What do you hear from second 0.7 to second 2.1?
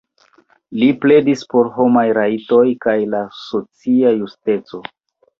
Li pledis por homaj